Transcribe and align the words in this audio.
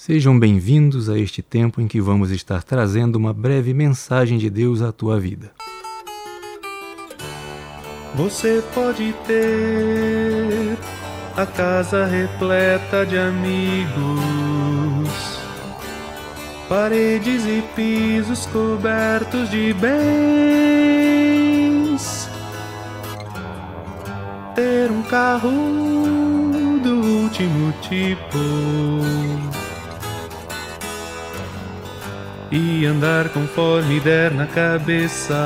sejam 0.00 0.38
bem-vindos 0.38 1.10
a 1.10 1.18
este 1.18 1.42
tempo 1.42 1.78
em 1.78 1.86
que 1.86 2.00
vamos 2.00 2.30
estar 2.30 2.62
trazendo 2.62 3.16
uma 3.16 3.34
breve 3.34 3.74
mensagem 3.74 4.38
de 4.38 4.48
Deus 4.48 4.80
à 4.80 4.90
tua 4.90 5.20
vida. 5.20 5.52
Você 8.14 8.64
pode 8.74 9.14
ter 9.26 10.78
a 11.36 11.44
casa 11.44 12.06
repleta 12.06 13.04
de 13.04 13.18
amigos, 13.18 13.90
paredes 16.66 17.44
e 17.44 17.62
pisos 17.76 18.46
cobertos 18.46 19.50
de 19.50 19.74
bens, 19.74 20.00
ter 24.54 24.90
um 24.90 25.02
carro 25.02 25.50
do 26.82 26.94
último 26.94 27.74
tipo 27.82 29.59
e 32.50 32.84
andar 32.84 33.28
conforme 33.28 34.00
der 34.00 34.32
na 34.32 34.46
cabeça. 34.46 35.36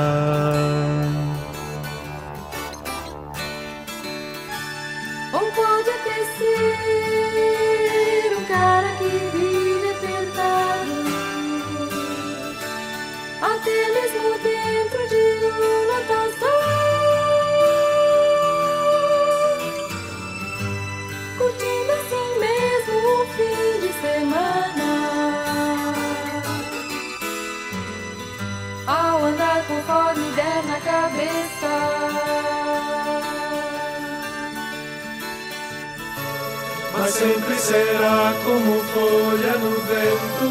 Mas 36.97 37.13
sempre 37.13 37.55
será 37.55 38.33
como 38.43 38.81
folha 38.85 39.53
no 39.57 39.71
vento, 39.81 40.47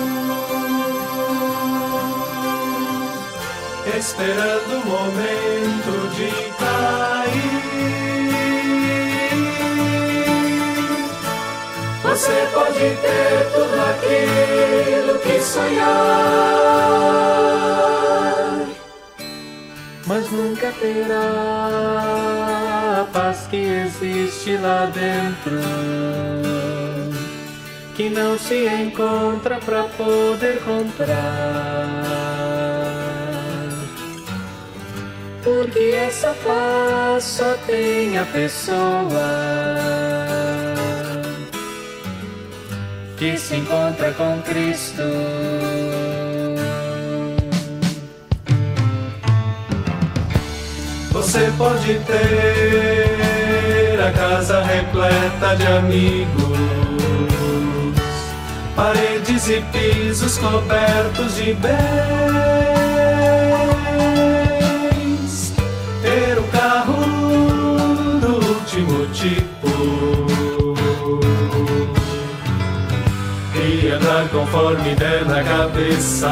esperando 3.96 4.72
o 4.72 4.86
momento 4.86 5.92
de 6.14 6.30
cair. 6.58 7.64
Você 12.02 12.36
pode 12.54 12.78
ter 12.78 13.50
tudo 13.52 13.76
aquilo 13.90 15.18
que 15.18 15.36
sonhar, 15.42 15.94
nunca 20.44 20.70
terá 20.72 22.36
paz 23.12 23.46
que 23.50 23.56
existe 23.56 24.56
lá 24.58 24.86
dentro, 24.86 25.58
que 27.94 28.10
não 28.10 28.38
se 28.38 28.66
encontra 28.66 29.58
para 29.58 29.84
poder 29.84 30.60
comprar. 30.60 31.14
Porque 35.42 35.94
essa 35.94 36.34
paz 36.44 37.24
só 37.24 37.54
tem 37.66 38.18
a 38.18 38.24
pessoa 38.26 39.22
que 43.16 43.38
se 43.38 43.56
encontra 43.56 44.12
com 44.12 44.42
Cristo. 44.42 45.02
Você 51.24 51.50
pode 51.56 51.98
ter 52.00 53.98
a 53.98 54.12
casa 54.12 54.62
repleta 54.62 55.56
de 55.56 55.66
amigos, 55.66 56.58
paredes 58.76 59.48
e 59.48 59.64
pisos 59.72 60.36
cobertos 60.36 61.36
de 61.36 61.54
bens, 61.54 61.72
ter 66.02 66.38
um 66.38 66.46
carro 66.48 67.00
do 68.20 68.34
último 68.46 69.06
tipo. 69.06 69.70
E 73.56 73.88
andar 73.88 74.28
conforme 74.28 74.94
der 74.94 75.24
na 75.24 75.42
cabeça. 75.42 76.28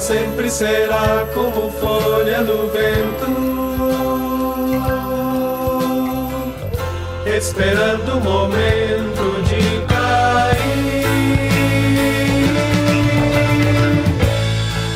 Sempre 0.00 0.50
será 0.50 1.24
como 1.34 1.70
folha 1.72 2.40
no 2.40 2.68
vento, 2.68 3.26
esperando 7.36 8.16
o 8.16 8.20
momento 8.20 9.42
de 9.44 9.62
cair. 9.86 11.04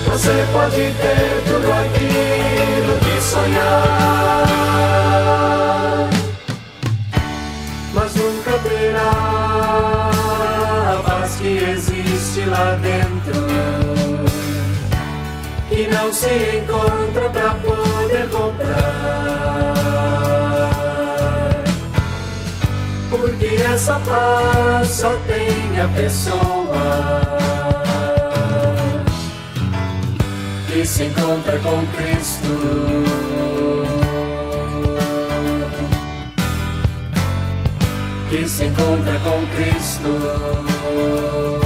Você 0.07 0.47
pode 0.53 0.77
ter 0.77 1.34
se 16.15 16.59
encontra 16.59 17.29
para 17.31 17.55
poder 17.55 18.29
comprar. 18.31 19.75
Porque 23.11 23.47
essa 23.47 23.99
paz 23.99 24.89
só 24.89 25.11
tem 25.27 25.81
a 25.81 25.89
pessoa 25.89 27.21
que 30.69 30.87
se 30.87 31.03
encontra 31.05 31.59
com 31.59 31.85
Cristo. 31.97 33.05
Que 38.31 38.49
se 38.49 38.67
encontra 38.67 39.19
com 39.19 39.45
Cristo. 39.57 41.64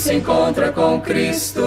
Se 0.00 0.14
encontra 0.14 0.72
com 0.72 0.98
Cristo. 0.98 1.60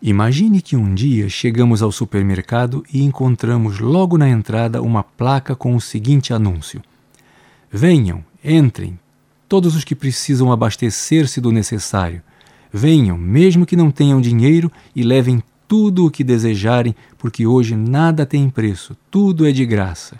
Imagine 0.00 0.62
que 0.62 0.74
um 0.74 0.94
dia 0.94 1.28
chegamos 1.28 1.82
ao 1.82 1.92
supermercado 1.92 2.82
e 2.90 3.02
encontramos 3.02 3.80
logo 3.80 4.16
na 4.16 4.30
entrada 4.30 4.80
uma 4.80 5.02
placa 5.04 5.54
com 5.54 5.76
o 5.76 5.80
seguinte 5.80 6.32
anúncio: 6.32 6.80
Venham, 7.70 8.24
entrem, 8.42 8.98
todos 9.46 9.76
os 9.76 9.84
que 9.84 9.94
precisam 9.94 10.50
abastecer-se 10.50 11.38
do 11.38 11.52
necessário. 11.52 12.22
Venham, 12.72 13.18
mesmo 13.18 13.66
que 13.66 13.76
não 13.76 13.90
tenham 13.90 14.22
dinheiro, 14.22 14.72
e 14.96 15.02
levem 15.02 15.42
tudo 15.68 16.06
o 16.06 16.10
que 16.10 16.24
desejarem, 16.24 16.96
porque 17.18 17.46
hoje 17.46 17.76
nada 17.76 18.24
tem 18.24 18.48
preço, 18.48 18.96
tudo 19.10 19.46
é 19.46 19.52
de 19.52 19.66
graça. 19.66 20.16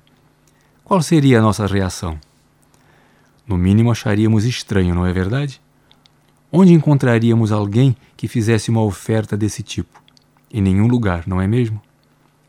Qual 0.93 1.01
seria 1.01 1.39
a 1.39 1.43
nossa 1.43 1.67
reação? 1.67 2.21
No 3.47 3.57
mínimo 3.57 3.91
acharíamos 3.91 4.45
estranho, 4.45 4.95
não 4.95 5.07
é 5.07 5.11
verdade? 5.11 5.59
Onde 6.53 6.75
encontraríamos 6.75 7.51
alguém 7.51 7.97
que 8.15 8.29
fizesse 8.29 8.71
uma 8.71 8.83
oferta 8.83 9.35
desse 9.35 9.63
tipo? 9.63 10.03
Em 10.53 10.61
nenhum 10.61 10.87
lugar, 10.87 11.27
não 11.27 11.41
é 11.41 11.47
mesmo? 11.47 11.81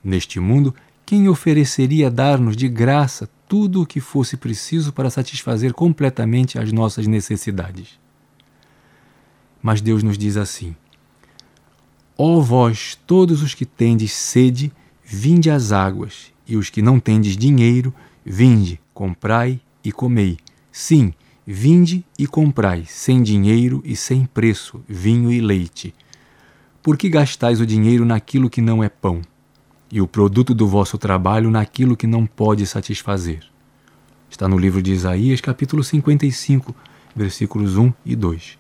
Neste 0.04 0.42
mundo, 0.42 0.76
quem 1.06 1.30
ofereceria 1.30 2.12
dar-nos 2.12 2.58
de 2.58 2.68
graça 2.68 3.30
tudo 3.48 3.82
o 3.82 3.86
que 3.86 4.02
fosse 4.02 4.36
preciso 4.36 4.92
para 4.92 5.10
satisfazer 5.10 5.72
completamente 5.72 6.60
as 6.60 6.70
nossas 6.74 7.08
necessidades? 7.08 7.98
Mas 9.62 9.80
Deus 9.80 10.04
nos 10.04 10.18
diz 10.18 10.36
assim: 10.36 10.76
Ó 12.18 12.42
vós, 12.42 13.00
todos 13.08 13.42
os 13.42 13.54
que 13.54 13.66
tendes 13.66 14.12
sede, 14.12 14.70
vinde 15.02 15.50
às 15.50 15.72
águas, 15.72 16.34
e 16.46 16.58
os 16.58 16.70
que 16.70 16.82
não 16.82 17.00
tendes 17.00 17.38
dinheiro, 17.38 17.94
vinde, 18.26 18.80
comprai 18.94 19.60
e 19.84 19.92
comei. 19.92 20.38
Sim, 20.72 21.14
vinde 21.46 22.06
e 22.18 22.26
comprai, 22.26 22.86
sem 22.88 23.22
dinheiro 23.22 23.82
e 23.86 23.96
sem 23.96 24.26
preço, 24.26 24.84
vinho 24.88 25.32
e 25.32 25.42
leite. 25.42 25.94
Por 26.82 26.98
que 26.98 27.10
gastais 27.10 27.62
o 27.62 27.66
dinheiro 27.66 28.06
naquilo 28.06 28.50
que 28.50 28.62
não 28.62 28.84
é 28.84 28.90
pão, 28.90 29.22
e 29.92 30.02
o 30.02 30.08
produto 30.08 30.54
do 30.54 30.68
vosso 30.68 30.98
trabalho 30.98 31.52
naquilo 31.52 31.96
que 31.96 32.08
não 32.08 32.26
pode 32.26 32.66
satisfazer? 32.66 33.44
Está 34.30 34.48
no 34.48 34.58
livro 34.58 34.82
de 34.82 34.92
Isaías, 34.92 35.40
capítulo 35.40 35.84
55, 35.84 36.76
versículos 37.16 37.78
1 37.78 37.94
e 38.06 38.16
2. 38.16 38.58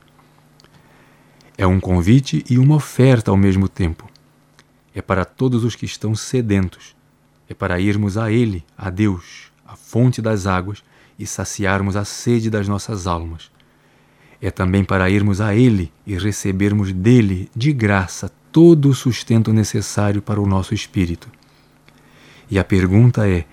É 1.58 1.66
um 1.66 1.80
convite 1.80 2.44
e 2.50 2.58
uma 2.58 2.76
oferta 2.76 3.32
ao 3.32 3.38
mesmo 3.38 3.68
tempo. 3.68 4.10
É 4.94 5.02
para 5.02 5.26
todos 5.26 5.64
os 5.64 5.76
que 5.76 5.86
estão 5.86 6.16
sedentos. 6.16 6.96
É 7.50 7.54
para 7.54 7.80
irmos 7.80 8.18
a 8.18 8.32
Ele, 8.32 8.64
a 8.78 8.90
Deus, 8.90 9.53
a 9.74 9.76
fonte 9.76 10.22
das 10.22 10.46
águas, 10.46 10.84
e 11.18 11.26
saciarmos 11.26 11.96
a 11.96 12.06
sede 12.06 12.50
das 12.50 12.68
nossas 12.68 13.08
almas. 13.08 13.52
É 14.42 14.52
também 14.52 14.84
para 14.84 15.10
irmos 15.10 15.40
a 15.40 15.56
Ele 15.56 15.92
e 16.06 16.18
recebermos 16.18 16.92
dele, 16.92 17.50
de 17.56 17.72
graça, 17.72 18.32
todo 18.52 18.90
o 18.90 18.94
sustento 18.94 19.54
necessário 19.54 20.22
para 20.22 20.40
o 20.42 20.46
nosso 20.46 20.74
espírito. 20.74 21.30
E 22.50 22.60
a 22.60 22.64
pergunta 22.64 23.28
é: 23.28 23.46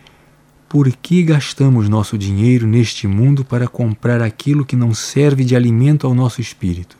por 0.69 0.90
que 0.90 1.22
gastamos 1.22 1.88
nosso 1.88 2.19
dinheiro 2.19 2.66
neste 2.66 3.06
mundo 3.06 3.44
para 3.44 3.69
comprar 3.69 4.20
aquilo 4.20 4.64
que 4.64 4.76
não 4.76 4.93
serve 4.93 5.44
de 5.44 5.55
alimento 5.55 6.06
ao 6.06 6.14
nosso 6.14 6.40
espírito? 6.40 6.99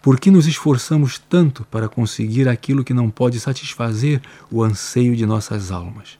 Por 0.00 0.18
que 0.18 0.30
nos 0.30 0.46
esforçamos 0.46 1.18
tanto 1.18 1.64
para 1.64 1.88
conseguir 1.88 2.48
aquilo 2.48 2.84
que 2.84 2.94
não 2.94 3.10
pode 3.10 3.38
satisfazer 3.38 4.22
o 4.50 4.62
anseio 4.62 5.14
de 5.14 5.26
nossas 5.26 5.70
almas? 5.70 6.19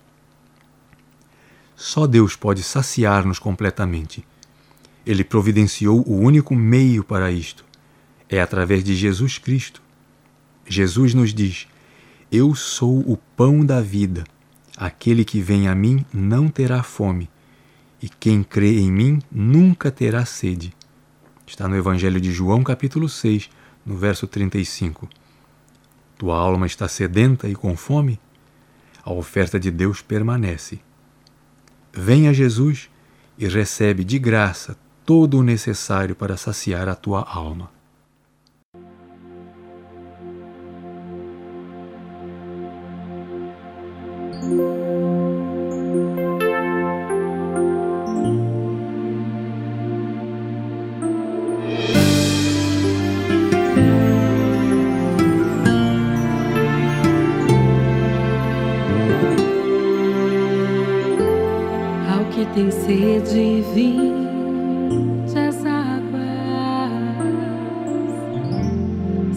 Só 1.83 2.07
Deus 2.07 2.37
pode 2.37 2.63
saciar-nos 2.63 3.39
completamente. 3.39 4.23
Ele 5.07 5.25
providenciou 5.25 6.07
o 6.07 6.15
único 6.15 6.55
meio 6.55 7.03
para 7.03 7.33
isto. 7.33 7.65
É 8.29 8.39
através 8.39 8.85
de 8.85 8.95
Jesus 8.95 9.39
Cristo. 9.39 9.81
Jesus 10.67 11.15
nos 11.15 11.33
diz: 11.33 11.67
Eu 12.31 12.55
sou 12.55 12.99
o 13.11 13.17
pão 13.35 13.65
da 13.65 13.81
vida. 13.81 14.25
Aquele 14.77 15.25
que 15.25 15.41
vem 15.41 15.69
a 15.69 15.75
mim 15.75 16.05
não 16.13 16.51
terá 16.51 16.83
fome, 16.83 17.31
e 18.03 18.11
quem 18.11 18.43
crê 18.43 18.79
em 18.79 18.93
mim 18.93 19.23
nunca 19.33 19.91
terá 19.91 20.27
sede. 20.27 20.75
Está 21.47 21.67
no 21.67 21.79
Evangelho 21.79 22.21
de 22.21 22.31
João, 22.31 22.63
capítulo 22.63 23.09
6, 23.09 23.49
no 23.87 23.97
verso 23.97 24.27
35. 24.27 25.09
Tua 26.19 26.37
alma 26.37 26.67
está 26.67 26.87
sedenta 26.87 27.49
e 27.49 27.55
com 27.55 27.75
fome? 27.75 28.21
A 29.03 29.11
oferta 29.15 29.59
de 29.59 29.71
Deus 29.71 30.03
permanece. 30.03 30.79
Venha 31.93 32.33
Jesus 32.33 32.89
e 33.39 33.49
recebe 33.49 34.05
de 34.05 34.19
graça 34.19 34.77
todo 35.05 35.39
o 35.39 35.43
necessário 35.43 36.15
para 36.15 36.37
saciar 36.37 36.89
a 36.89 36.95
tua 36.95 37.23
alma. 37.23 37.71
Sede, 62.91 63.63
vinde 63.73 65.39
as 65.39 65.65
águas, 65.65 66.91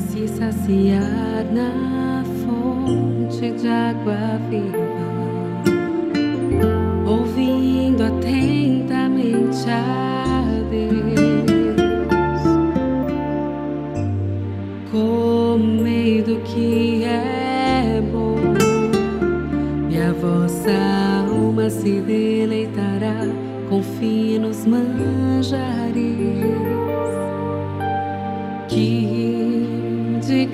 se 0.09 0.27
saciar 0.27 1.45
na 1.51 2.23
fonte 2.43 3.51
de 3.51 3.67
água 3.67 4.39
viva, 4.49 5.12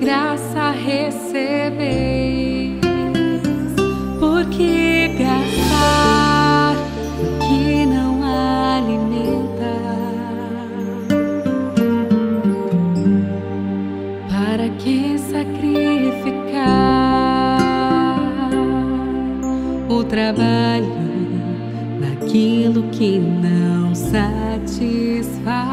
graça 0.00 0.70
recebeis, 0.70 1.20
porque 4.18 5.08
gastar 5.18 6.74
que 7.46 7.84
não 7.84 8.22
alimenta 8.22 9.76
para 14.30 14.70
que 14.78 15.18
sacrificar 15.18 15.60
o 19.88 20.02
trabalho 20.04 21.00
aquilo 22.12 22.84
que 22.90 23.18
não 23.18 23.94
satisfaz. 23.94 25.69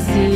fantasias. 0.00 0.33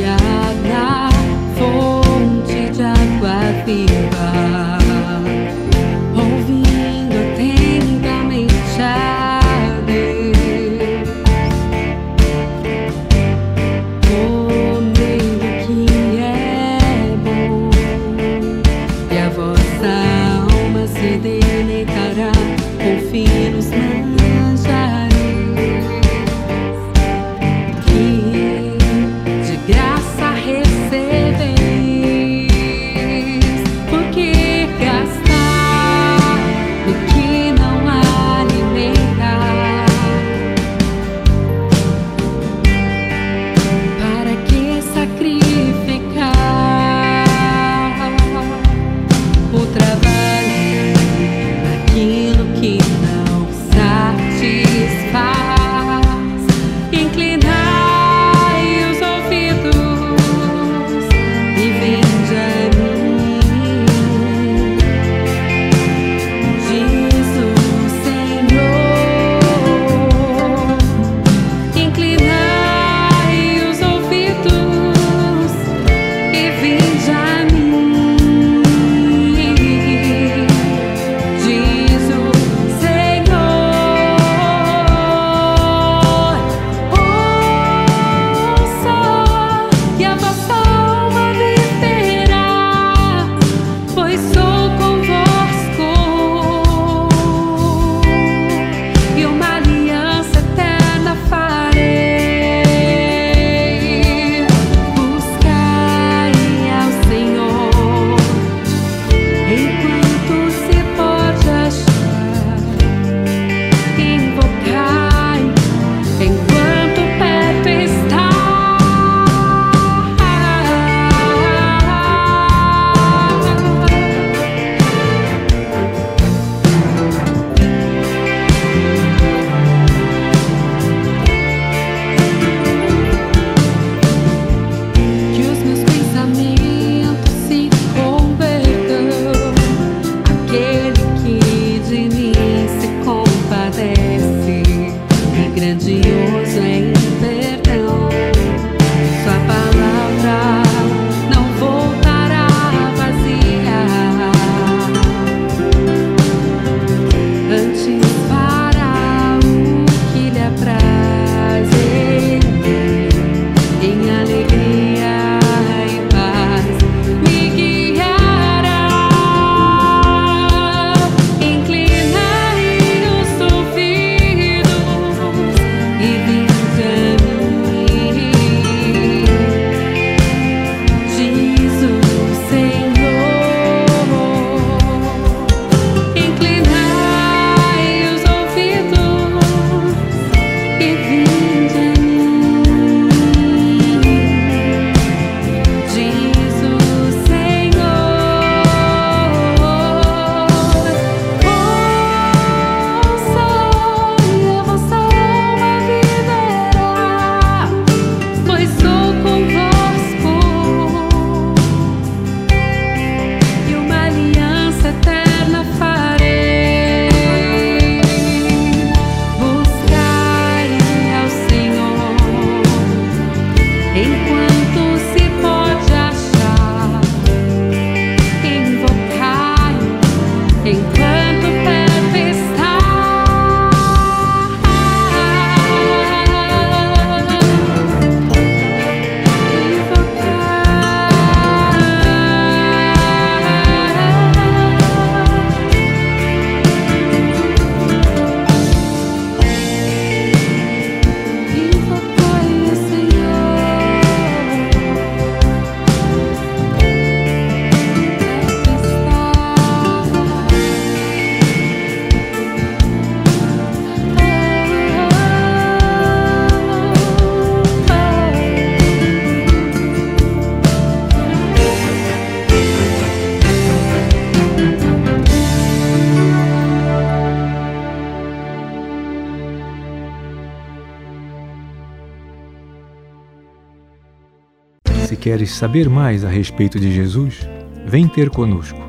Queres 285.28 285.50
saber 285.50 285.90
mais 285.90 286.24
a 286.24 286.28
respeito 286.30 286.80
de 286.80 286.90
Jesus, 286.90 287.46
vem 287.84 288.08
ter 288.08 288.30
conosco. 288.30 288.80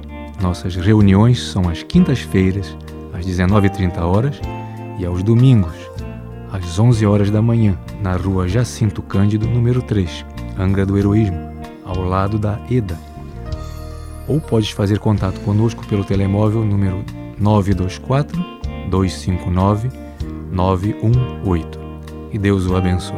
Nossas 0.42 0.74
reuniões 0.74 1.38
são 1.52 1.68
às 1.68 1.84
quintas-feiras, 1.84 2.78
às 3.12 3.26
19h30 3.26 4.00
horas, 4.00 4.40
e 4.98 5.06
aos 5.06 5.22
domingos, 5.22 5.76
às 6.50 6.80
11 6.80 7.06
horas 7.06 7.30
da 7.30 7.42
manhã, 7.42 7.78
na 8.02 8.16
rua 8.16 8.48
Jacinto 8.48 9.02
Cândido, 9.02 9.46
número 9.50 9.82
3, 9.82 10.26
Angra 10.58 10.86
do 10.86 10.98
Heroísmo, 10.98 11.38
ao 11.84 12.02
lado 12.06 12.40
da 12.40 12.58
EDA. 12.72 12.98
ou 14.26 14.40
pode 14.40 14.74
fazer 14.74 14.98
contato 14.98 15.42
conosco 15.42 15.86
pelo 15.88 16.06
telemóvel 16.06 16.64
número 16.64 17.04
924 17.38 18.42
259 18.90 19.90
918. 20.54 21.80
E 22.32 22.40
Deus 22.40 22.66
o 22.66 22.78
abençoe. 22.78 23.18